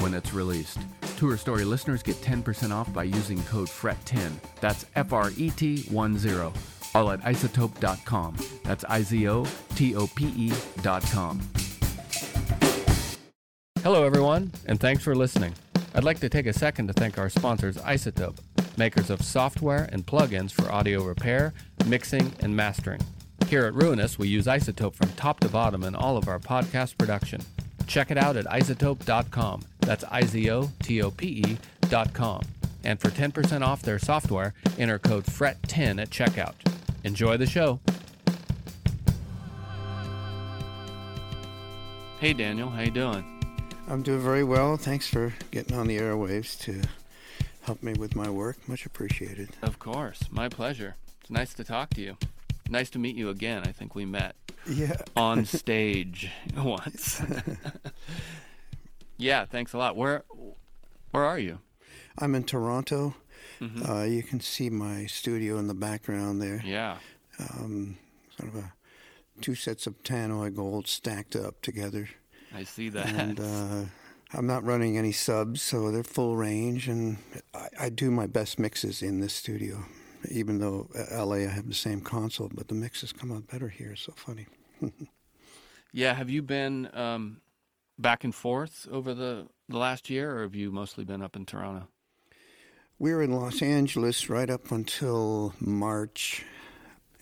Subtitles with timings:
[0.00, 0.78] when it's released.
[1.16, 4.32] Tour Story listeners get 10% off by using code FRET10.
[4.60, 6.52] That's F R E T 1 0.
[6.94, 8.36] All at izotope.com.
[8.64, 11.40] That's I Z O T O P E.com.
[13.82, 15.54] Hello, everyone, and thanks for listening.
[15.94, 18.36] I'd like to take a second to thank our sponsors, iZotope,
[18.76, 21.54] makers of software and plugins for audio repair,
[21.86, 23.00] mixing, and mastering.
[23.48, 26.96] Here at Ruinous, we use iZotope from top to bottom in all of our podcast
[26.98, 27.42] production.
[27.86, 29.62] Check it out at izotope.com.
[29.90, 32.42] That's I Z O T O P E.com.
[32.84, 36.54] And for 10% off their software, enter code FRET10 at checkout.
[37.02, 37.80] Enjoy the show.
[42.20, 43.24] Hey Daniel, how you doing?
[43.88, 44.76] I'm doing very well.
[44.76, 46.82] Thanks for getting on the airwaves to
[47.62, 48.58] help me with my work.
[48.68, 49.48] Much appreciated.
[49.60, 50.94] Of course, my pleasure.
[51.20, 52.16] It's nice to talk to you.
[52.68, 53.64] Nice to meet you again.
[53.66, 54.36] I think we met
[54.68, 54.94] Yeah.
[55.16, 57.20] on stage once.
[59.20, 59.96] yeah, thanks a lot.
[59.96, 60.24] Where
[61.10, 61.58] where are you?
[62.18, 63.14] I'm in Toronto.
[63.60, 63.88] Mhm.
[63.88, 66.62] Uh, you can see my studio in the background there.
[66.64, 66.98] Yeah.
[67.38, 67.98] Um,
[68.36, 68.72] sort of a
[69.40, 72.08] two sets of tannoy gold stacked up together.
[72.54, 73.06] I see that.
[73.08, 73.84] And uh,
[74.32, 76.88] I'm not running any subs, so they're full range.
[76.88, 77.18] And
[77.54, 79.84] I, I do my best mixes in this studio,
[80.30, 83.68] even though uh, LA I have the same console, but the mixes come out better
[83.68, 83.92] here.
[83.92, 84.46] It's so funny.
[85.92, 87.40] yeah, have you been um,
[88.00, 91.46] back and forth over the, the last year, or have you mostly been up in
[91.46, 91.88] Toronto?
[92.98, 96.44] We were in Los Angeles right up until March,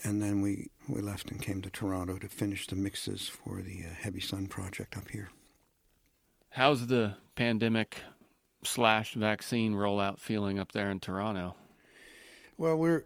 [0.02, 3.84] and then we, we left and came to Toronto to finish the mixes for the
[3.84, 5.30] uh, Heavy Sun project up here.
[6.50, 7.98] How's the pandemic
[8.64, 11.54] slash vaccine rollout feeling up there in Toronto?
[12.56, 13.04] Well, we're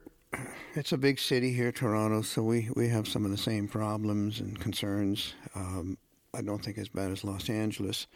[0.74, 4.40] it's a big city here, Toronto, so we, we have some of the same problems
[4.40, 5.34] and concerns.
[5.54, 5.98] Um,
[6.34, 8.06] I don't think as bad as Los Angeles,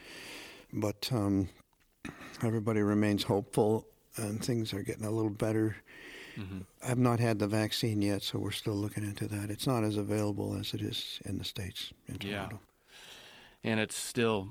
[0.73, 1.51] but um,
[2.43, 5.77] everybody remains hopeful, and things are getting a little better.
[6.39, 6.61] Mm-hmm.
[6.83, 9.51] I've not had the vaccine yet, so we're still looking into that.
[9.51, 12.49] It's not as available as it is in the states in Yeah.
[13.63, 14.49] And it's still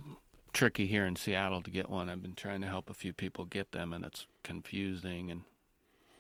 [0.54, 2.10] tricky here in Seattle to get one.
[2.10, 5.42] I've been trying to help a few people get them, and it's confusing and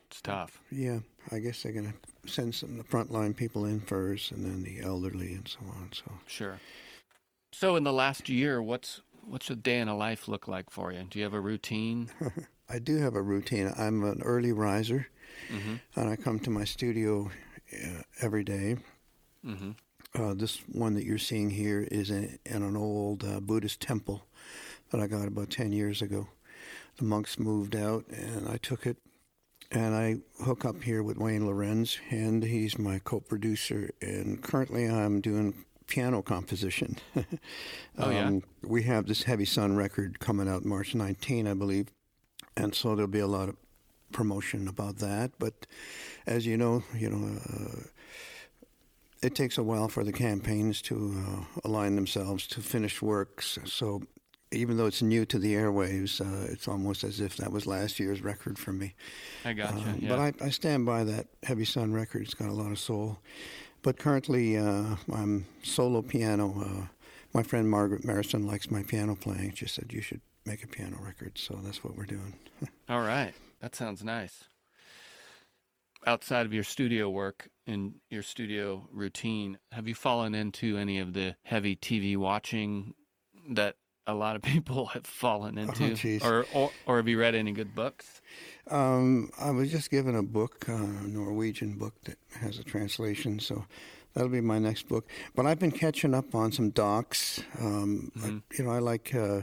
[0.09, 0.59] it's tough.
[0.71, 0.99] Yeah,
[1.31, 4.63] I guess they're going to send some of the frontline people in first, and then
[4.63, 5.89] the elderly and so on.
[5.93, 6.59] So Sure.
[7.57, 10.91] So in the last year, what's what's a day in a life look like for
[10.91, 11.03] you?
[11.09, 12.09] Do you have a routine?
[12.69, 13.71] I do have a routine.
[13.77, 15.07] I'm an early riser,
[15.49, 15.75] Mm-hmm.
[15.95, 17.29] and I come to my studio
[17.73, 18.77] uh, every day.
[19.45, 19.71] Mm-hmm.
[20.21, 24.25] Uh, this one that you're seeing here is in, in an old uh, Buddhist temple
[24.91, 26.27] that I got about 10 years ago.
[26.97, 28.97] The monks moved out, and I took it,
[29.71, 33.91] and I hook up here with Wayne Lorenz, and he's my co-producer.
[34.01, 36.97] And currently, I'm doing piano composition.
[37.97, 38.25] Oh, yeah?
[38.25, 41.87] Um, we have this Heavy Sun record coming out March 19, I believe,
[42.57, 43.55] and so there'll be a lot of
[44.11, 45.31] promotion about that.
[45.39, 45.65] But
[46.27, 47.83] as you know, you know, uh,
[49.21, 53.57] it takes a while for the campaigns to uh, align themselves to finished works.
[53.63, 54.01] So
[54.51, 57.99] even though it's new to the airwaves, uh, it's almost as if that was last
[57.99, 58.93] year's record for me.
[59.43, 59.75] I gotcha.
[59.75, 60.09] Uh, yeah.
[60.09, 62.23] But I, I, stand by that Heavy Sun record.
[62.23, 63.19] It's got a lot of soul.
[63.85, 66.55] But currently, uh, I'm solo piano.
[66.59, 66.87] Uh,
[67.35, 69.53] my friend Margaret Marison likes my piano playing.
[69.53, 72.33] She said you should make a piano record, so that's what we're doing.
[72.89, 74.45] All right, that sounds nice.
[76.07, 81.13] Outside of your studio work and your studio routine, have you fallen into any of
[81.13, 82.95] the heavy TV watching
[83.51, 83.75] that
[84.07, 87.35] a lot of people have fallen oh, into, oh, or, or, or have you read
[87.35, 88.21] any good books?
[88.69, 93.39] Um, I was just given a book, uh, a Norwegian book that has a translation,
[93.39, 93.65] so
[94.13, 95.07] that'll be my next book.
[95.35, 97.43] But I've been catching up on some docs.
[97.59, 98.37] Um, mm-hmm.
[98.37, 99.41] I, you know, I like uh,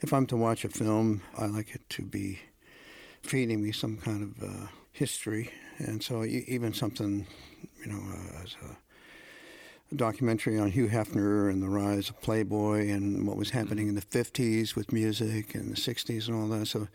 [0.00, 2.38] if I'm to watch a film, I like it to be
[3.22, 7.26] feeding me some kind of uh, history, and so even something,
[7.80, 8.76] you know, uh, as a
[9.96, 14.02] documentary on Hugh Hefner and the rise of Playboy and what was happening in the
[14.02, 16.66] 50s with music and the 60s and all that.
[16.66, 16.88] So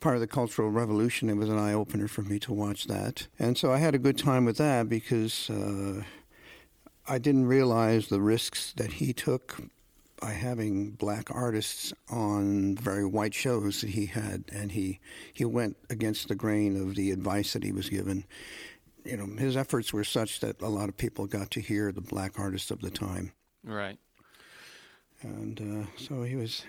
[0.00, 3.26] part of the Cultural Revolution, it was an eye opener for me to watch that.
[3.38, 6.02] And so I had a good time with that because uh,
[7.06, 9.60] I didn't realize the risks that he took
[10.20, 14.98] by having black artists on very white shows that he had, and he
[15.32, 18.24] he went against the grain of the advice that he was given,
[19.04, 22.00] you know, his efforts were such that a lot of people got to hear the
[22.00, 23.32] black artists of the time.
[23.64, 23.98] Right.
[25.22, 26.64] And uh, so he was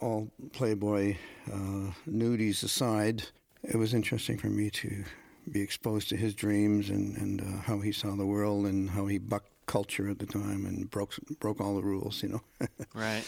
[0.00, 1.16] all Playboy
[1.50, 3.24] uh, nudies aside.
[3.62, 5.04] It was interesting for me to
[5.50, 9.06] be exposed to his dreams and, and uh, how he saw the world and how
[9.06, 12.42] he bucked culture at the time and broke broke all the rules, you know.
[12.94, 13.24] right.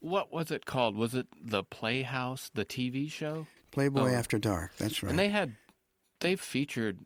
[0.00, 0.96] What was it called?
[0.96, 3.46] Was it the Playhouse, the TV show?
[3.70, 4.14] Playboy oh.
[4.14, 4.76] After Dark.
[4.78, 5.10] That's right.
[5.10, 5.56] And they had
[6.20, 7.00] they featured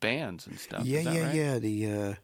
[0.00, 0.84] bands and stuff.
[0.84, 1.34] Yeah, yeah, right?
[1.34, 1.58] yeah.
[1.58, 2.14] The uh,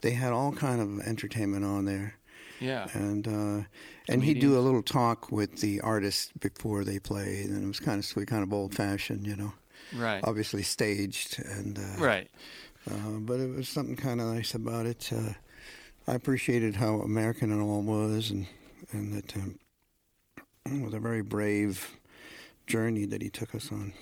[0.00, 2.14] they had all kind of entertainment on there.
[2.60, 3.66] Yeah, and uh,
[4.08, 7.80] and he'd do a little talk with the artists before they played, and it was
[7.80, 9.52] kind of sweet, kind of old fashioned, you know.
[9.94, 10.22] Right.
[10.24, 12.30] Obviously staged, and uh, right.
[12.90, 15.10] Uh, but it was something kind of nice about it.
[15.12, 15.32] Uh,
[16.06, 18.46] I appreciated how American it all was, and
[18.92, 19.58] and that um,
[20.66, 21.96] it was a very brave
[22.66, 23.92] journey that he took us on.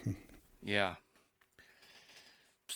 [0.62, 0.96] Yeah,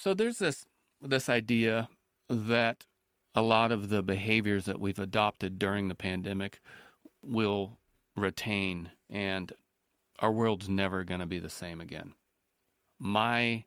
[0.00, 0.66] so there's this
[1.00, 1.88] this idea
[2.28, 2.86] that
[3.34, 6.60] a lot of the behaviors that we've adopted during the pandemic
[7.22, 7.78] will
[8.16, 9.52] retain and
[10.18, 12.14] our world's never going to be the same again.
[12.98, 13.64] My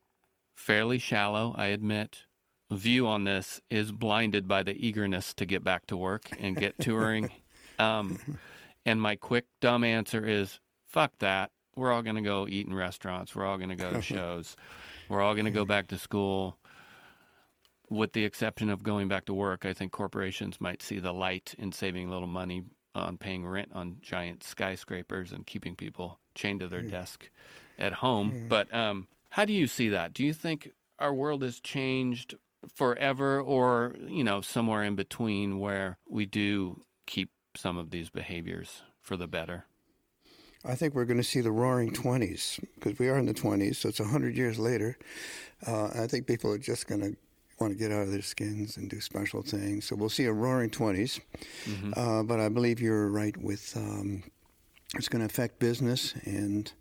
[0.55, 2.25] fairly shallow, I admit,
[2.71, 6.79] view on this is blinded by the eagerness to get back to work and get
[6.79, 7.29] touring.
[7.79, 8.19] um,
[8.85, 11.51] and my quick, dumb answer is fuck that.
[11.75, 13.35] We're all going to go eat in restaurants.
[13.35, 14.55] We're all going to go to shows.
[15.09, 15.69] We're all going to go mm-hmm.
[15.69, 16.57] back to school.
[17.89, 21.55] With the exception of going back to work, I think corporations might see the light
[21.57, 22.63] in saving a little money
[22.93, 26.91] on paying rent on giant skyscrapers and keeping people chained to their yeah.
[26.91, 27.29] desk
[27.79, 28.31] at home.
[28.33, 28.41] Yeah.
[28.47, 30.13] But um, how do you see that?
[30.13, 32.35] Do you think our world has changed
[32.75, 38.83] forever, or you know, somewhere in between, where we do keep some of these behaviors
[39.01, 39.65] for the better?
[40.65, 43.77] I think we're going to see the roaring 20s because we are in the 20s,
[43.77, 44.97] so it's 100 years later.
[45.65, 47.15] Uh, I think people are just going to
[47.59, 49.85] want to get out of their skins and do special things.
[49.85, 51.19] So we'll see a roaring 20s.
[51.65, 51.93] Mm-hmm.
[51.95, 54.23] Uh, but I believe you're right with um,
[54.95, 56.13] it's going to affect business.
[56.25, 56.71] And,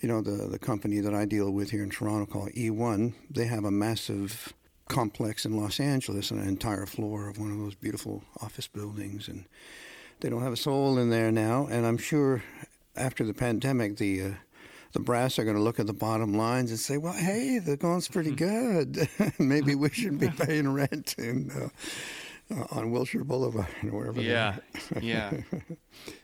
[0.00, 3.46] you know, the, the company that I deal with here in Toronto called E1, they
[3.46, 4.52] have a massive
[4.88, 9.28] complex in Los Angeles, and an entire floor of one of those beautiful office buildings.
[9.28, 9.46] And
[10.20, 11.66] they don't have a soul in there now.
[11.70, 12.42] And I'm sure
[12.96, 14.30] after the pandemic, the uh,
[14.92, 17.76] the brass are going to look at the bottom lines and say, "Well, hey, the
[17.76, 19.08] going's pretty good.
[19.38, 24.56] Maybe we shouldn't be paying rent in, uh, uh, on Wilshire Boulevard or wherever." Yeah,
[25.00, 25.32] yeah.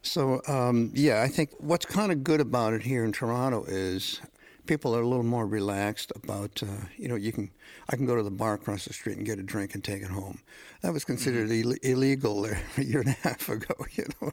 [0.03, 4.21] so, um, yeah, I think what's kind of good about it here in Toronto is
[4.67, 7.50] people are a little more relaxed about, uh, you know, you can,
[7.88, 10.02] I can go to the bar across the street and get a drink and take
[10.02, 10.40] it home.
[10.83, 11.71] That was considered mm-hmm.
[11.71, 12.45] Ill- illegal
[12.76, 14.33] a year and a half ago, you know.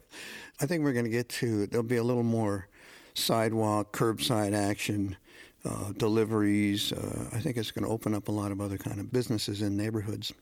[0.60, 2.68] I think we're going to get to, there'll be a little more
[3.14, 5.16] sidewalk, curbside action,
[5.64, 6.92] uh, deliveries.
[6.92, 9.62] Uh, I think it's going to open up a lot of other kind of businesses
[9.62, 10.32] in neighborhoods.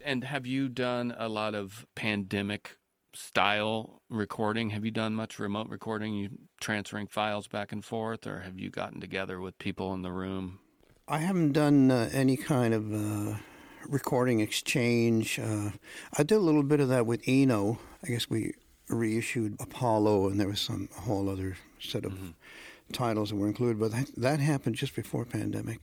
[0.00, 2.77] And have you done a lot of pandemic
[3.14, 4.70] style recording?
[4.70, 6.14] Have you done much remote recording?
[6.14, 10.12] You transferring files back and forth, or have you gotten together with people in the
[10.12, 10.60] room?
[11.06, 13.38] I haven't done uh, any kind of uh,
[13.88, 15.38] recording exchange.
[15.38, 15.70] Uh,
[16.16, 17.78] I did a little bit of that with Eno.
[18.04, 18.52] I guess we
[18.88, 22.30] reissued Apollo, and there was some a whole other set of mm-hmm.
[22.92, 25.80] Titles that were included, but that, that happened just before pandemic.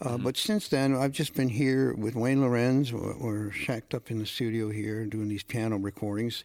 [0.00, 0.24] Uh, mm-hmm.
[0.24, 2.92] But since then, I've just been here with Wayne Lorenz.
[2.92, 6.44] We're, we're shacked up in the studio here doing these piano recordings.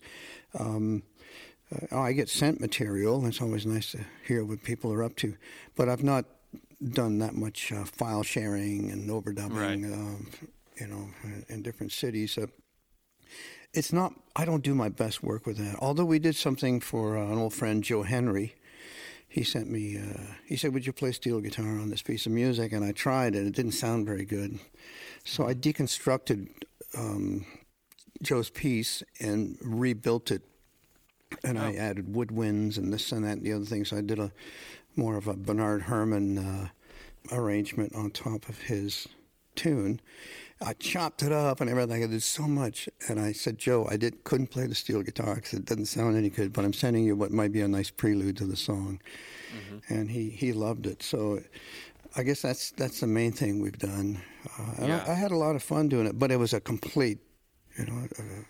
[0.58, 1.04] Um,
[1.92, 3.26] uh, I get sent material.
[3.26, 5.36] It's always nice to hear what people are up to,
[5.76, 6.26] but I've not
[6.92, 9.84] done that much uh, file sharing and overdubbing.
[9.84, 9.94] Right.
[9.94, 10.48] Uh,
[10.80, 11.10] you know,
[11.50, 12.38] in different cities.
[12.38, 12.48] Uh,
[13.74, 14.14] it's not.
[14.36, 15.76] I don't do my best work with that.
[15.80, 18.56] Although we did something for uh, an old friend, Joe Henry.
[19.30, 19.98] He sent me.
[19.98, 22.92] Uh, he said, "Would you play steel guitar on this piece of music?" And I
[22.92, 24.60] tried, and it didn't sound very good.
[25.24, 26.50] So I deconstructed
[26.98, 27.46] um,
[28.24, 30.42] Joe's piece and rebuilt it,
[31.44, 31.62] and oh.
[31.62, 33.90] I added woodwinds and this and that and the other things.
[33.90, 34.32] So I did a
[34.96, 36.68] more of a Bernard Herrmann uh,
[37.32, 39.08] arrangement on top of his
[39.56, 40.02] tune.
[40.62, 42.04] I chopped it up and everything.
[42.04, 45.36] I did so much, and I said, Joe, I did couldn't play the steel guitar
[45.36, 46.52] because it doesn't sound any good.
[46.52, 49.00] But I'm sending you what might be a nice prelude to the song,
[49.56, 49.94] mm-hmm.
[49.94, 51.04] and he he loved it.
[51.04, 51.40] So.
[52.16, 54.20] I guess that's that's the main thing we've done.
[54.58, 55.04] Uh, yeah.
[55.08, 57.20] I, I, had a lot of fun doing it, but it was a complete,
[57.78, 58.42] you know, uh,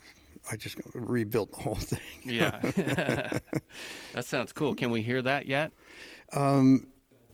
[0.50, 2.00] I just rebuilt the whole thing.
[2.24, 2.58] yeah,
[4.14, 4.74] that sounds cool.
[4.74, 5.72] Can we hear that yet?
[6.32, 6.86] Um,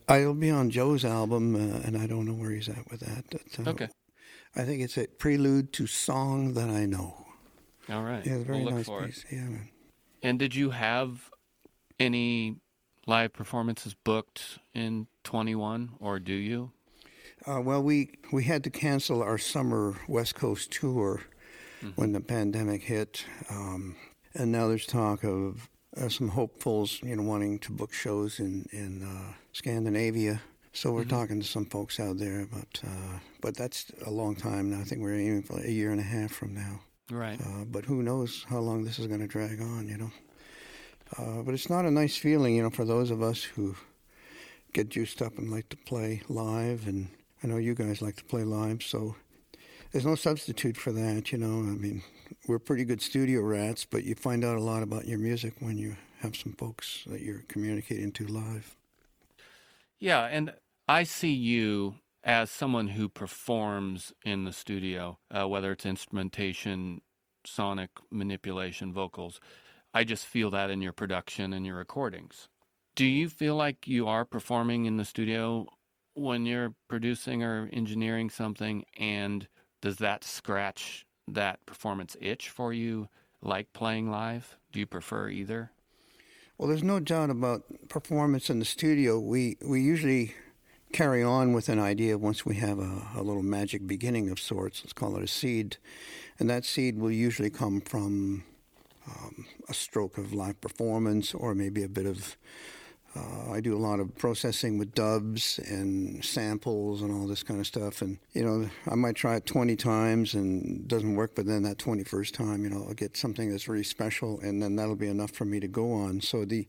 [0.09, 3.23] I'll be on Joe's album, uh, and I don't know where he's at with that.
[3.31, 3.87] But, uh, okay.
[4.57, 7.25] I think it's a prelude to "Song That I Know."
[7.89, 8.25] All right.
[8.25, 9.23] Yeah, very we'll nice piece.
[9.29, 9.35] It.
[9.35, 9.69] Yeah, man.
[10.23, 11.29] And did you have
[11.99, 12.55] any
[13.05, 16.71] live performances booked in 21, or do you?
[17.45, 21.21] Uh, well, we we had to cancel our summer West Coast tour
[21.81, 21.89] mm-hmm.
[21.91, 23.95] when the pandemic hit, um,
[24.33, 28.67] and now there's talk of uh, some hopefuls, you know, wanting to book shows in
[28.71, 30.41] in uh, Scandinavia.
[30.77, 31.09] So we're mm-hmm.
[31.09, 34.79] talking to some folks out there, but uh, but that's a long time now.
[34.79, 36.81] I think we're aiming for a year and a half from now.
[37.09, 37.41] Right.
[37.41, 39.87] Uh, but who knows how long this is going to drag on?
[39.87, 40.11] You know.
[41.17, 43.75] Uh, but it's not a nice feeling, you know, for those of us who
[44.71, 47.07] get juiced up and like to play live, and
[47.43, 49.15] I know you guys like to play live, so
[49.91, 51.57] there's no substitute for that, you know.
[51.57, 52.03] I mean,
[52.47, 55.79] we're pretty good studio rats, but you find out a lot about your music when
[55.79, 58.75] you have some folks that you're communicating to live.
[59.99, 60.53] Yeah, and
[60.87, 67.01] I see you as someone who performs in the studio, uh, whether it's instrumentation,
[67.45, 69.41] sonic manipulation, vocals.
[69.93, 72.47] I just feel that in your production and your recordings.
[72.95, 75.67] Do you feel like you are performing in the studio
[76.13, 78.85] when you're producing or engineering something?
[78.97, 79.47] And
[79.81, 83.09] does that scratch that performance itch for you,
[83.41, 84.57] like playing live?
[84.71, 85.71] Do you prefer either?
[86.57, 89.19] Well, there's no doubt about performance in the studio.
[89.19, 90.33] We we usually
[90.91, 94.81] carry on with an idea once we have a, a little magic beginning of sorts.
[94.83, 95.77] Let's call it a seed,
[96.39, 98.43] and that seed will usually come from
[99.07, 102.37] um, a stroke of live performance or maybe a bit of
[103.17, 107.59] uh, I do a lot of processing with dubs and samples and all this kind
[107.59, 108.01] of stuff.
[108.01, 111.77] And, you know, I might try it 20 times and doesn't work, but then that
[111.77, 115.31] 21st time, you know, I'll get something that's really special and then that'll be enough
[115.31, 116.21] for me to go on.
[116.21, 116.67] So the,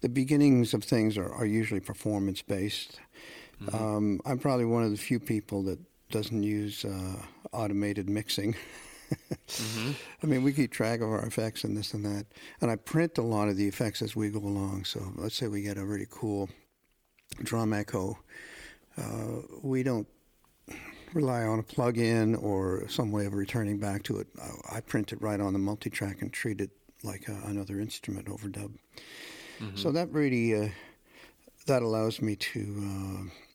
[0.00, 3.00] the beginnings of things are, are usually performance based.
[3.62, 3.76] Mm-hmm.
[3.76, 5.78] Um, I'm probably one of the few people that
[6.10, 7.22] doesn't use uh,
[7.52, 8.54] automated mixing.
[9.46, 9.92] mm-hmm.
[10.22, 12.26] I mean, we keep track of our effects and this and that.
[12.60, 14.84] And I print a lot of the effects as we go along.
[14.84, 16.48] So let's say we get a really cool
[17.42, 18.18] drum echo.
[18.98, 20.06] Uh, we don't
[21.12, 24.26] rely on a plug-in or some way of returning back to it.
[24.40, 26.70] I, I print it right on the multi-track and treat it
[27.02, 28.72] like a, another instrument overdub.
[29.60, 29.76] Mm-hmm.
[29.76, 30.68] So that really uh,
[31.66, 33.45] that allows me to uh,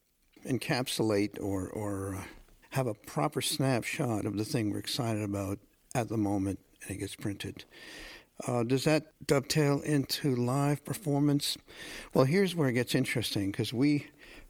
[0.45, 2.23] encapsulate or or uh,
[2.71, 5.59] have a proper snapshot of the thing we're excited about
[5.93, 7.65] at the moment and it gets printed.
[8.47, 11.57] Uh, does that dovetail into live performance?
[12.13, 14.07] Well, here's where it gets interesting because we,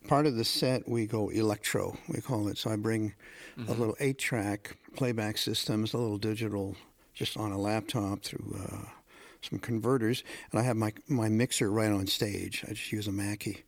[0.08, 2.58] part of the set, we go electro, we call it.
[2.58, 3.14] So I bring
[3.58, 3.70] mm-hmm.
[3.70, 6.76] a little eight track playback system, it's a little digital,
[7.14, 8.86] just on a laptop through uh,
[9.42, 10.24] some converters.
[10.52, 12.64] And I have my, my mixer right on stage.
[12.68, 13.64] I just use a Mackie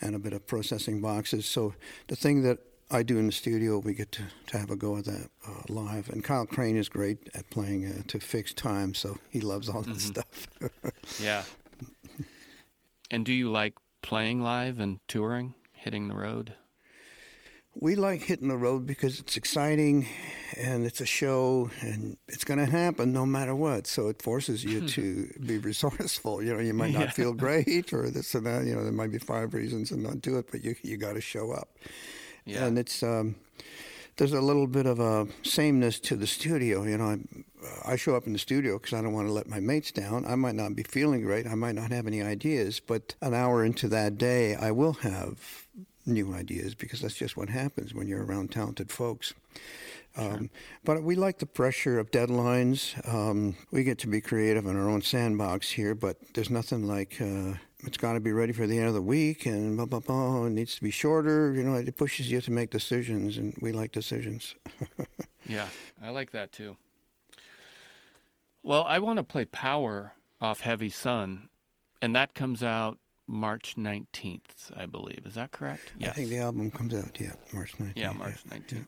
[0.00, 1.46] and a bit of processing boxes.
[1.46, 1.74] So
[2.08, 2.58] the thing that
[2.92, 3.78] I do in the studio.
[3.78, 6.10] We get to, to have a go at that uh, live.
[6.10, 9.80] And Kyle Crane is great at playing uh, to fixed time, so he loves all
[9.80, 9.98] that mm-hmm.
[9.98, 10.46] stuff.
[11.20, 11.44] yeah.
[13.10, 16.54] And do you like playing live and touring, hitting the road?
[17.74, 20.06] We like hitting the road because it's exciting
[20.58, 23.86] and it's a show and it's going to happen no matter what.
[23.86, 26.42] So it forces you to be resourceful.
[26.42, 27.10] You know, you might not yeah.
[27.10, 28.66] feel great or this and that.
[28.66, 31.14] You know, there might be five reasons to not do it, but you you got
[31.14, 31.70] to show up.
[32.44, 32.66] Yeah.
[32.66, 33.36] And it's um,
[34.16, 36.84] there's a little bit of a sameness to the studio.
[36.84, 37.18] You know,
[37.84, 39.92] I, I show up in the studio because I don't want to let my mates
[39.92, 40.26] down.
[40.26, 41.46] I might not be feeling great.
[41.46, 45.66] I might not have any ideas, but an hour into that day, I will have
[46.06, 49.34] new ideas because that's just what happens when you're around talented folks.
[50.16, 50.50] Um,
[50.84, 52.96] but we like the pressure of deadlines.
[53.08, 57.16] Um, we get to be creative in our own sandbox here, but there's nothing like
[57.20, 57.54] uh,
[57.84, 60.44] it's got to be ready for the end of the week and blah, blah, blah.
[60.46, 61.52] It needs to be shorter.
[61.52, 64.54] You know, it pushes you to make decisions, and we like decisions.
[65.48, 65.68] yeah,
[66.02, 66.76] I like that too.
[68.62, 71.48] Well, I want to play Power off Heavy Sun,
[72.00, 75.22] and that comes out March 19th, I believe.
[75.26, 75.92] Is that correct?
[75.98, 76.10] Yes.
[76.10, 77.92] I think the album comes out, yeah, March 19th.
[77.96, 78.72] Yeah, March 19th.
[78.72, 78.78] Yeah.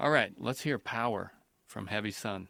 [0.00, 1.32] All right, let's hear Power
[1.66, 2.48] from Heavy Sun.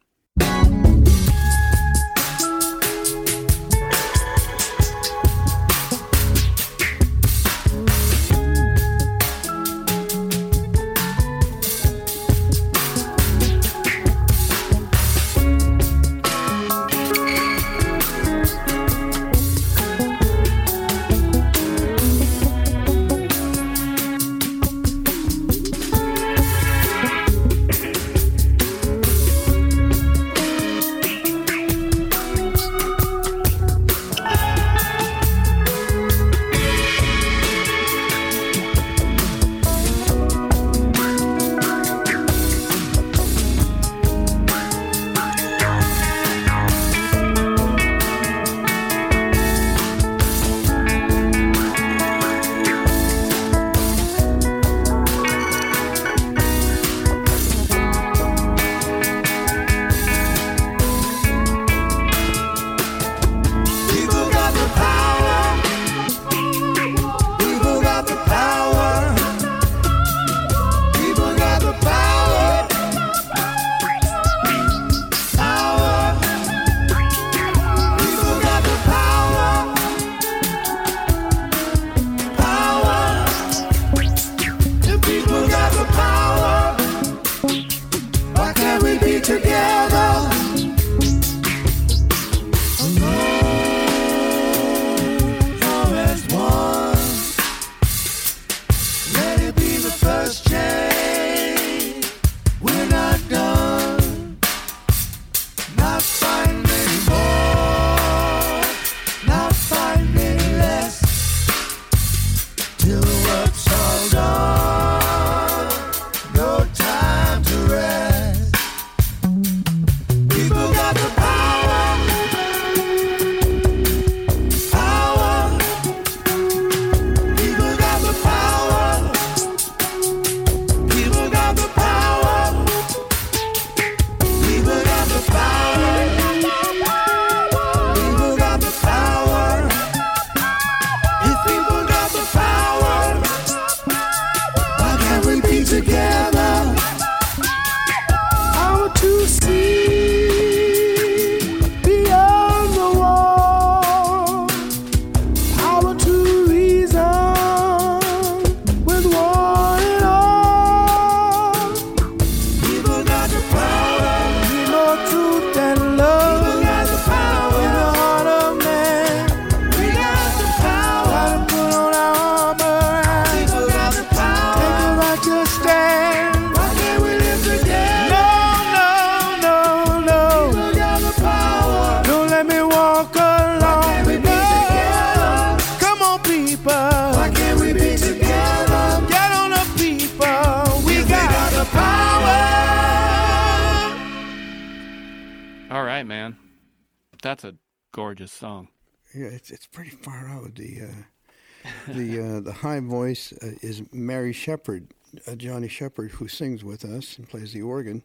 [199.48, 200.54] It's it's pretty far out.
[200.54, 204.88] The uh, the uh, the high voice uh, is Mary Shepherd,
[205.26, 208.02] uh, Johnny Shepherd, who sings with us and plays the organ.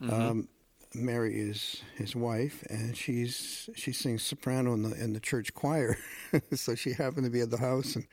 [0.00, 0.12] Mm-hmm.
[0.12, 0.48] Um,
[0.94, 5.98] Mary is his wife, and she's she sings soprano in the in the church choir.
[6.54, 8.06] so she happened to be at the house, and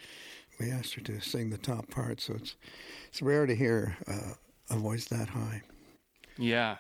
[0.60, 2.22] we asked her to sing the top part.
[2.22, 2.56] So it's
[3.08, 4.34] it's rare to hear uh,
[4.70, 5.62] a voice that high.
[6.38, 6.78] Yeah,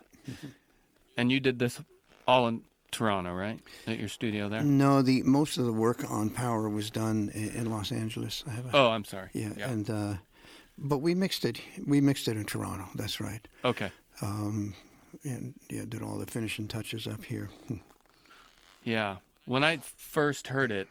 [1.17, 1.81] and you did this
[2.27, 3.59] all in Toronto, right?
[3.85, 4.63] At your studio there?
[4.63, 8.43] No, the most of the work on power was done in, in Los Angeles.
[8.47, 9.29] I have a, oh, I'm sorry.
[9.33, 10.13] Yeah, yeah, and uh,
[10.77, 11.59] but we mixed it.
[11.85, 12.85] We mixed it in Toronto.
[12.95, 13.45] That's right.
[13.65, 13.91] Okay.
[14.21, 14.73] Um,
[15.23, 17.49] and yeah, did all the finishing touches up here.
[18.83, 20.87] yeah, when I first heard it,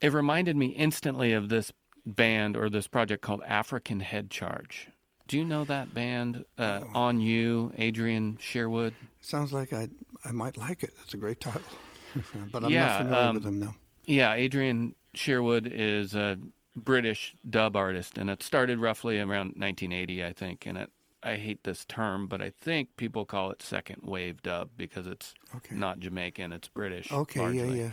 [0.00, 1.72] it reminded me instantly of this
[2.06, 4.88] band or this project called African Head Charge.
[5.26, 6.44] Do you know that band?
[6.56, 6.98] Uh, oh.
[6.98, 8.94] On-U, Adrian Sherwood.
[9.20, 9.88] Sounds like I
[10.24, 10.94] I might like it.
[11.02, 11.72] It's a great title,
[12.52, 13.74] but I'm Yeah, not familiar um, with them now.
[14.06, 16.38] Yeah, Adrian Sherwood is a
[16.76, 20.66] British dub artist, and it started roughly around 1980, I think.
[20.66, 20.90] And it,
[21.22, 25.34] I hate this term, but I think people call it second wave dub because it's
[25.56, 25.82] Okay.
[25.82, 27.20] not Jamaican, it's British.
[27.20, 27.80] Okay, largely.
[27.80, 27.92] yeah,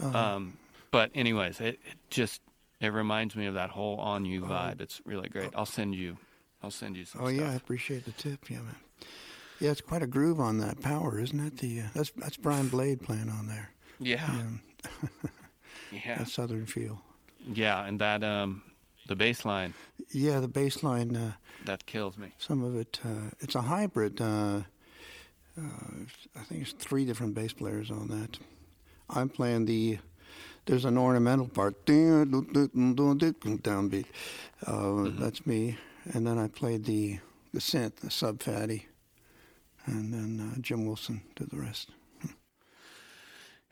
[0.00, 0.14] yeah.
[0.14, 0.58] Um,
[0.90, 2.42] but anyways, it, it just
[2.80, 4.80] it reminds me of that whole On-U vibe.
[4.80, 5.52] It's really great.
[5.56, 6.18] I'll send you,
[6.62, 7.38] I'll send you some Oh stuff.
[7.38, 8.50] yeah, I appreciate the tip.
[8.50, 8.76] Yeah, man.
[9.62, 11.58] Yeah, it's quite a groove on that power, isn't it?
[11.58, 13.70] The uh, that's that's Brian Blade playing on there.
[14.00, 14.48] yeah, Yeah,
[16.04, 17.00] yeah, that southern feel.
[17.52, 17.84] yeah.
[17.86, 18.62] And that um,
[19.06, 19.74] the bass line
[20.10, 21.14] Yeah, the bass line.
[21.16, 21.32] Uh,
[21.64, 22.32] that kills me.
[22.38, 22.98] some of it.
[23.04, 24.20] Uh, it's a hybrid.
[24.20, 24.62] Uh,
[25.56, 25.62] uh,
[26.34, 28.38] I think it's three different bass players on that.
[29.10, 29.98] I'm playing the.
[30.66, 31.84] There's an ornamental part.
[31.86, 34.06] Downbeat.
[34.66, 35.76] Uh, That's me.
[36.14, 37.18] And then I played the
[37.54, 38.86] the synth, the Sub Phatty,
[39.86, 41.90] and then uh, Jim Wilson did the rest.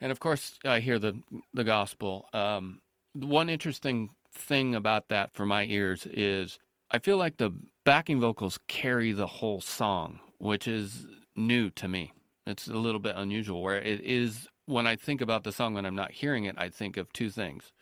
[0.01, 1.21] And of course, I hear the
[1.53, 2.29] the gospel.
[2.33, 2.81] Um,
[3.13, 6.59] one interesting thing about that for my ears is
[6.91, 7.53] I feel like the
[7.85, 12.13] backing vocals carry the whole song, which is new to me.
[12.47, 13.63] It's a little bit unusual.
[13.63, 16.71] Where it is when I think about the song when I'm not hearing it, I
[16.71, 17.73] think of two things: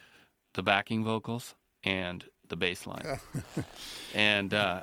[0.55, 3.21] the backing vocals and the bass line.
[4.15, 4.83] and uh,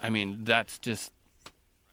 [0.00, 1.12] I mean, that's just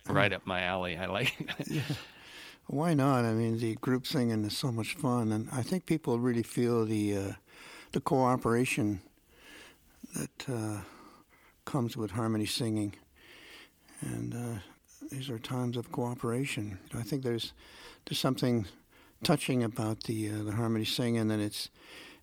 [0.10, 0.98] right up my alley.
[0.98, 1.36] I like.
[2.68, 3.26] Why not?
[3.26, 6.86] I mean, the group singing is so much fun, and I think people really feel
[6.86, 7.32] the uh,
[7.94, 9.02] the cooperation
[10.16, 10.82] that uh,
[11.66, 12.96] comes with harmony singing,
[14.02, 14.60] and uh,
[15.12, 16.78] these are times of cooperation.
[16.94, 17.54] I think there's
[18.06, 18.66] there's something
[19.24, 21.70] touching about the uh, the harmony singing, and it's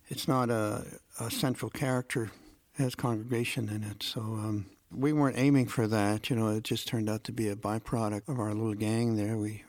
[0.07, 0.85] it's not a,
[1.19, 2.31] a central character;
[2.79, 4.01] as congregation in it.
[4.01, 4.21] So.
[4.21, 6.47] Um, we weren't aiming for that, you know.
[6.49, 9.37] It just turned out to be a byproduct of our little gang there.
[9.37, 9.63] We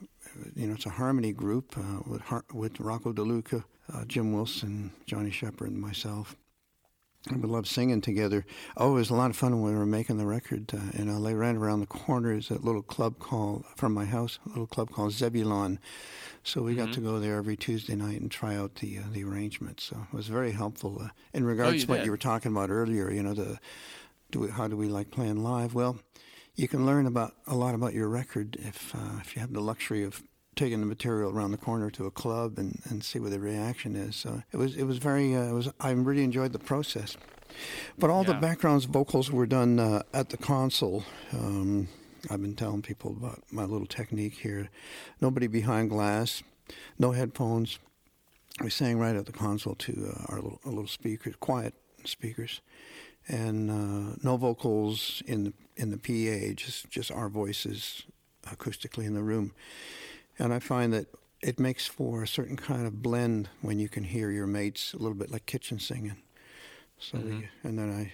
[0.55, 4.93] you know, it's a harmony group uh, with Har- with Rocco DeLuca, uh, Jim Wilson,
[5.07, 6.37] Johnny Shepherd, and myself.
[7.29, 8.47] And we loved singing together.
[8.77, 11.13] Oh, it was a lot of fun when we were making the record uh, in
[11.13, 11.31] LA.
[11.31, 14.91] Right around the corner is a little club called, from my house, a little club
[14.91, 15.81] called Zebulon.
[16.45, 19.25] So we got to go there every Tuesday night and try out the uh, the
[19.25, 19.85] arrangements.
[19.85, 22.05] So it was very helpful uh, in regards you to what did?
[22.07, 23.11] you were talking about earlier.
[23.11, 23.59] You know, the
[24.31, 25.75] do we, how do we like playing live?
[25.75, 25.99] Well,
[26.55, 29.61] you can learn about a lot about your record if uh, if you have the
[29.61, 30.23] luxury of
[30.57, 33.95] taking the material around the corner to a club and, and see what the reaction
[33.95, 34.17] is.
[34.17, 37.17] So it was it was very uh, it was I really enjoyed the process.
[37.99, 38.41] But all the Yeah.
[38.41, 41.05] backgrounds vocals were done uh, at the console.
[41.33, 41.89] Um,
[42.31, 44.69] I've been telling people about my little technique here.
[45.21, 46.43] Nobody behind glass,
[46.99, 47.79] no headphones.
[48.63, 52.61] We sang right at the console to uh, our little, our little speakers, quiet speakers,
[53.29, 58.05] and uh, no vocals in the in the PA, just just our voices
[58.47, 59.53] acoustically in the room.
[60.39, 61.07] And I find that
[61.41, 64.97] it makes for a certain kind of blend when you can hear your mates a
[64.97, 66.17] little bit like kitchen singing.
[66.99, 68.13] So we, and then I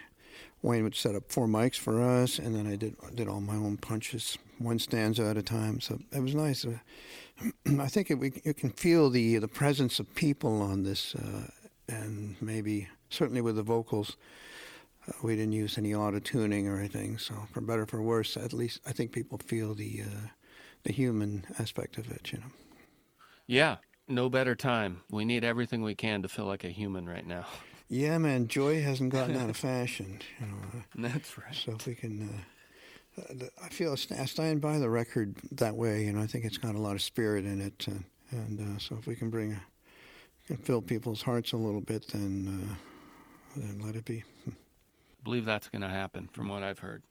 [0.62, 3.54] Wayne would set up four mics for us, and then I did did all my
[3.54, 5.80] own punches, one stanza at a time.
[5.80, 6.64] So it was nice.
[6.64, 6.78] Uh,
[7.80, 11.48] I think it, we, you can feel the the presence of people on this, uh,
[11.88, 14.16] and maybe certainly with the vocals,
[15.08, 17.18] uh, we didn't use any auto tuning or anything.
[17.18, 20.28] So for better or for worse, at least I think people feel the uh,
[20.84, 22.32] the human aspect of it.
[22.32, 22.52] You know.
[23.46, 23.76] Yeah,
[24.08, 25.02] no better time.
[25.10, 27.46] We need everything we can to feel like a human right now.
[27.86, 30.20] Yeah, man, joy hasn't gotten out of fashion.
[30.40, 30.54] You know.
[30.74, 31.54] Uh, That's right.
[31.54, 32.44] So if we can,
[33.18, 36.04] uh, uh, I feel I st- stand by the record that way.
[36.06, 37.92] You know, I think it's got a lot of spirit in it, uh,
[38.30, 39.60] and uh, so if we can bring,
[40.46, 44.24] can fill people's hearts a little bit, then uh, then let it be.
[45.24, 47.02] believe that's going to happen from what I've heard.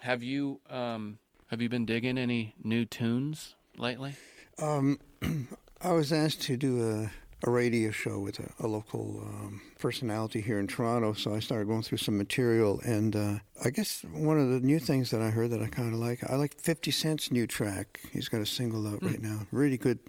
[0.00, 4.14] Have you um have you been digging any new tunes lately?
[4.60, 4.98] Um,
[5.80, 10.40] I was asked to do a, a radio show with a, a local um, personality
[10.40, 12.80] here in Toronto, so I started going through some material.
[12.84, 13.34] And uh,
[13.64, 16.28] I guess one of the new things that I heard that I kind of like,
[16.28, 18.00] I like 50 Cent's new track.
[18.12, 19.46] He's got a single out right now.
[19.52, 20.00] Really good,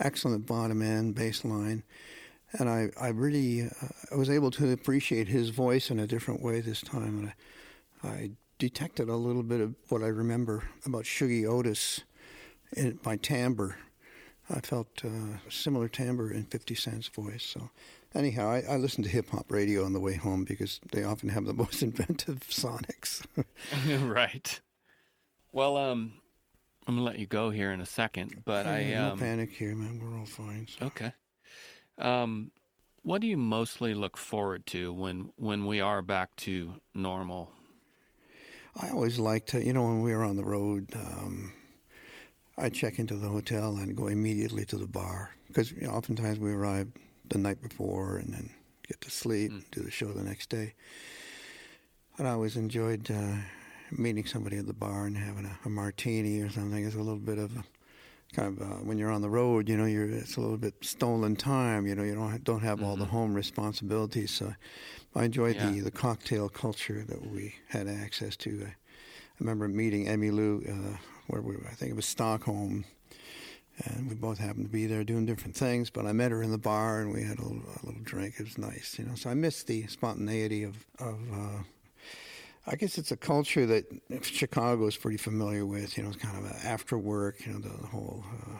[0.00, 1.84] excellent bottom end, bass line.
[2.58, 6.42] And I, I really uh, I was able to appreciate his voice in a different
[6.42, 7.18] way this time.
[7.18, 7.32] And
[8.02, 12.02] I, I detected a little bit of what I remember about Shuggie Otis
[12.76, 13.76] in my timbre.
[14.50, 17.42] I felt uh, similar timbre in 50 Cent's voice.
[17.44, 17.70] So,
[18.14, 21.30] anyhow, I, I listen to hip hop radio on the way home because they often
[21.30, 23.24] have the most inventive sonics.
[24.14, 24.60] right.
[25.52, 26.14] Well, um
[26.86, 29.18] I'm going to let you go here in a second, but I Yeah, no um
[29.18, 30.00] panic here, man.
[30.02, 30.66] We're all fine.
[30.66, 30.86] So.
[30.86, 31.12] Okay.
[32.02, 32.50] Um
[33.04, 37.50] what do you mostly look forward to when when we are back to normal?
[38.80, 41.52] I always like to, you know, when we were on the road, um,
[42.56, 46.38] I'd check into the hotel and go immediately to the bar because you know, oftentimes
[46.38, 46.88] we arrive
[47.28, 48.50] the night before and then
[48.86, 49.62] get to sleep, mm.
[49.70, 50.74] do the show the next day.
[52.18, 53.36] And I always enjoyed uh,
[53.90, 56.84] meeting somebody at the bar and having a, a, martini or something.
[56.84, 57.64] It's a little bit of a
[58.32, 60.74] kind of uh, when you're on the road, you know, you're it's a little bit
[60.80, 61.86] stolen time.
[61.86, 62.86] You know, you don't don't have mm-hmm.
[62.86, 63.16] all the mm-hmm.
[63.16, 64.30] home responsibilities.
[64.30, 64.54] So
[65.14, 65.70] I enjoyed yeah.
[65.70, 68.66] the the cocktail culture that we had access to.
[68.66, 72.84] I, I remember meeting Emmylou, uh, where we, I think it was Stockholm,
[73.84, 75.90] and we both happened to be there doing different things.
[75.90, 78.34] But I met her in the bar, and we had a little, a little drink.
[78.38, 79.14] It was nice, you know.
[79.14, 81.62] So I missed the spontaneity of of uh,
[82.66, 83.84] I guess it's a culture that
[84.22, 85.96] Chicago is pretty familiar with.
[85.96, 87.44] You know, it's kind of after work.
[87.44, 88.58] You know, the, the whole uh,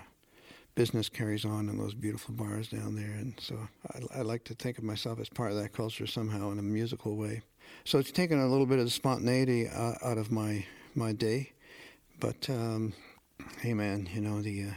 [0.74, 3.56] business carries on in those beautiful bars down there, and so
[3.94, 6.62] I, I, like to think of myself as part of that culture somehow in a
[6.62, 7.42] musical way.
[7.84, 11.52] So it's taken a little bit of the spontaneity uh, out of my my day,
[12.18, 12.94] but um,
[13.60, 14.64] hey, man, you know the.
[14.64, 14.74] Uh,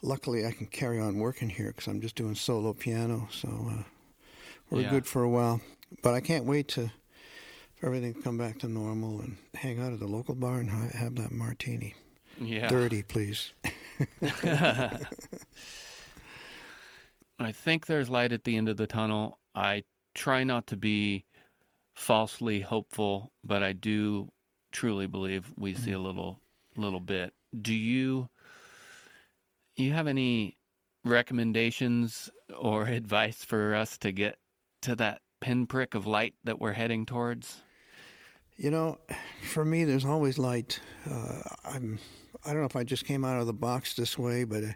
[0.00, 3.82] luckily, I can carry on working here because I'm just doing solo piano, so uh,
[4.70, 4.90] we're yeah.
[4.90, 5.60] good for a while.
[6.02, 6.90] But I can't wait to
[7.80, 10.70] for everything to come back to normal and hang out at the local bar and
[10.70, 11.94] have that martini.
[12.38, 12.68] Yeah.
[12.68, 13.52] Dirty, please.
[14.22, 14.98] I
[17.52, 19.38] think there's light at the end of the tunnel.
[19.54, 21.24] I try not to be
[21.94, 24.30] falsely hopeful, but I do
[24.72, 26.40] truly believe we see a little
[26.76, 27.32] little bit.
[27.60, 28.28] Do you
[29.76, 30.56] you have any
[31.04, 34.36] recommendations or advice for us to get
[34.82, 37.62] to that pinprick of light that we're heading towards?
[38.60, 38.98] You know,
[39.40, 40.80] for me, there's always light.
[41.10, 41.98] Uh, I'm.
[42.44, 44.72] I don't know if I just came out of the box this way, but uh,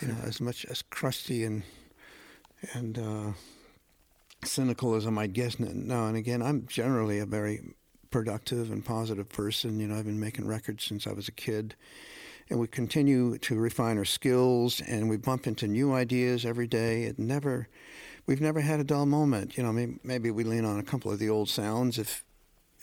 [0.00, 1.64] you know, as much as crusty and
[2.72, 3.32] and uh,
[4.42, 7.74] cynical as I might guess now and again, I'm generally a very
[8.10, 9.78] productive and positive person.
[9.78, 11.74] You know, I've been making records since I was a kid,
[12.48, 17.02] and we continue to refine our skills, and we bump into new ideas every day.
[17.02, 17.68] It never,
[18.26, 19.58] we've never had a dull moment.
[19.58, 22.23] You know, maybe, maybe we lean on a couple of the old sounds if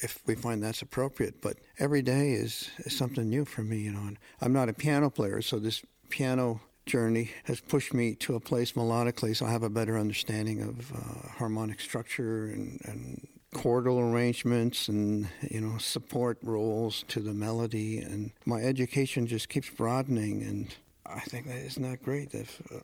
[0.02, 1.42] if we find that's appropriate.
[1.42, 4.02] But every day is, is something new for me, you know.
[4.02, 8.40] And I'm not a piano player, so this piano journey has pushed me to a
[8.40, 14.00] place melodically, so I have a better understanding of uh, harmonic structure and, and chordal
[14.00, 18.00] arrangements and you know support roles to the melody.
[18.00, 22.80] And my education just keeps broadening, and I think that isn't that great that uh,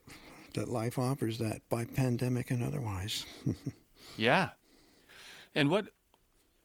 [0.53, 3.25] that life offers that by pandemic and otherwise.
[4.17, 4.49] yeah.
[5.55, 5.87] And what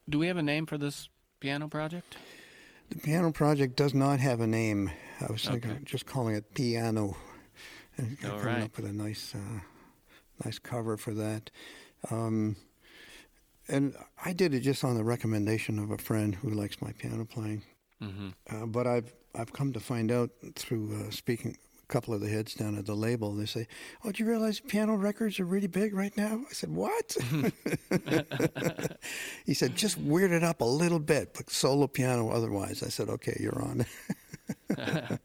[0.09, 2.17] do we have a name for this piano project?
[2.89, 4.91] The piano project does not have a name.
[5.21, 5.79] I was thinking okay.
[5.83, 7.15] just calling it piano,
[7.97, 8.63] and All coming right.
[8.63, 9.59] up with a nice, uh,
[10.43, 11.49] nice cover for that.
[12.11, 12.55] Um,
[13.67, 17.25] and I did it just on the recommendation of a friend who likes my piano
[17.25, 17.63] playing.
[18.01, 18.29] Mm-hmm.
[18.49, 21.57] Uh, but I've I've come to find out through uh, speaking
[21.93, 23.67] couple of the heads down at the label, and they say,
[24.03, 27.15] "Oh, do you realize piano records are really big right now?" I said, "What?"
[29.45, 33.09] he said, "Just weird it up a little bit, but solo piano otherwise." I said,
[33.09, 33.85] "Okay, you're on."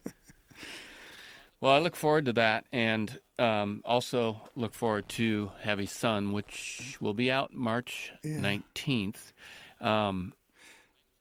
[1.58, 6.98] well, I look forward to that, and um, also look forward to Heavy Sun, which
[7.00, 9.32] will be out March nineteenth.
[9.80, 10.08] Yeah.
[10.08, 10.34] Um,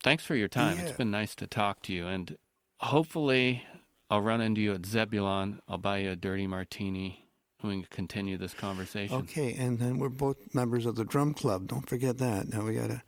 [0.04, 0.78] thanks for your time.
[0.78, 0.84] Yeah.
[0.88, 2.38] It's been nice to talk to you, and
[2.80, 3.64] hopefully
[4.10, 5.60] I'll run into you at Zebulon.
[5.68, 7.26] I'll buy you a dirty martini.
[7.64, 9.16] We can continue this conversation.
[9.18, 11.68] Okay, and then we're both members of the drum club.
[11.68, 12.50] Don't forget that.
[12.50, 13.02] Now we gotta.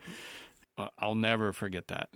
[0.98, 2.10] I'll never forget that.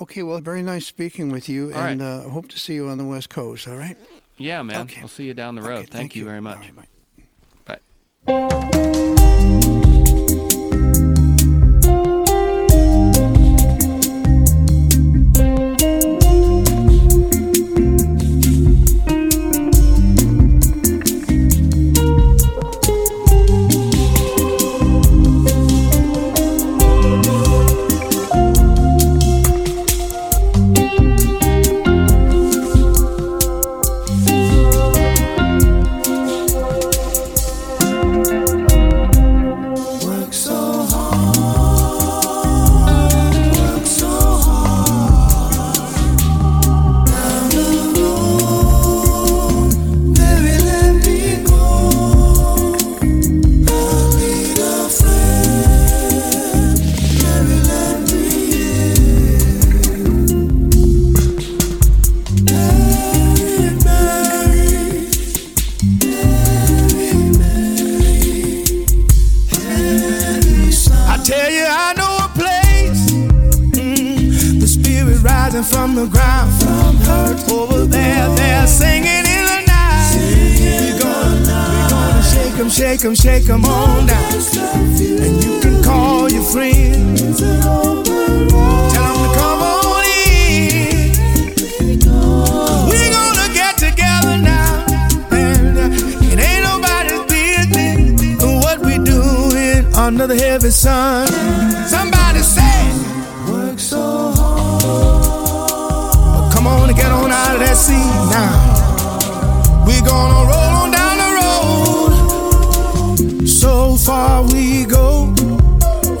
[0.00, 2.06] Okay, well, very nice speaking with you, all and right.
[2.06, 3.68] uh, hope to see you on the West Coast.
[3.68, 3.96] All right.
[4.36, 4.82] Yeah, man.
[4.82, 5.00] Okay.
[5.00, 5.70] I'll see you down the road.
[5.70, 6.58] Okay, thank, thank, you very much.
[6.58, 6.76] Right,
[7.64, 7.78] bye.
[8.26, 8.68] bye.
[100.82, 101.28] Sun.
[101.86, 102.90] Somebody say,
[103.48, 105.22] work so hard.
[106.52, 108.52] Come on and get on out of that seat now.
[109.86, 112.12] We're gonna roll on down the road.
[113.48, 115.32] So far we go.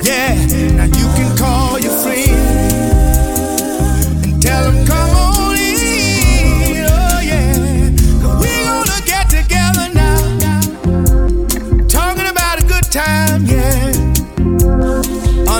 [0.04, 0.34] Yeah,
[0.78, 1.71] now you can call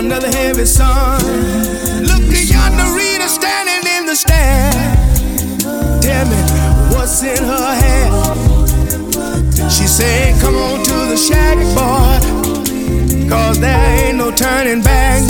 [0.03, 1.23] Under the heavy sun.
[2.03, 4.99] Look at yonder Rita standing in the stand.
[6.03, 6.37] Tell me
[6.93, 8.11] what's in her hand.
[9.71, 12.19] She said, Come on to the shack, boy.
[13.31, 15.23] Cause there ain't no turning back.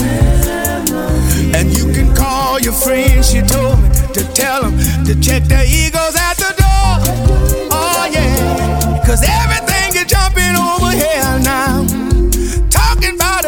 [1.55, 5.67] And you can call your friends, she told me to tell them to check their
[5.67, 7.69] egos at the door.
[7.71, 9.03] Oh, yeah.
[9.05, 11.85] Cause everything is jumping over here now.
[12.71, 13.42] Talking about